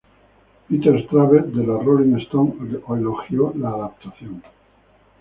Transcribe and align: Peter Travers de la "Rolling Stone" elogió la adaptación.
Peter 0.67 0.99
Travers 1.07 1.45
de 1.53 1.61
la 1.61 1.77
"Rolling 1.77 2.17
Stone" 2.21 2.55
elogió 2.89 3.53
la 3.55 3.69
adaptación. 3.69 4.41